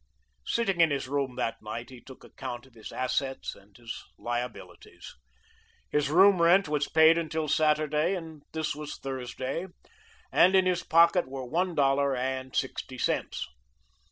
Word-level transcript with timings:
Sitting 0.47 0.81
in 0.81 0.89
his 0.89 1.07
room 1.07 1.35
that 1.35 1.61
night 1.61 1.91
he 1.91 2.01
took 2.01 2.23
account 2.23 2.65
of 2.65 2.73
his 2.73 2.91
assets 2.91 3.53
and 3.53 3.77
his 3.77 4.03
liabilities. 4.17 5.13
His 5.91 6.09
room 6.09 6.41
rent 6.41 6.67
was 6.67 6.87
paid 6.89 7.19
until 7.19 7.47
Saturday 7.47 8.15
and 8.15 8.41
this 8.51 8.73
was 8.73 8.97
Thursday, 8.97 9.67
and 10.31 10.55
in 10.55 10.65
his 10.65 10.81
pocket 10.81 11.27
were 11.27 11.45
one 11.45 11.75
dollar 11.75 12.15
and 12.15 12.55
sixty 12.55 12.97
cents. 12.97 13.45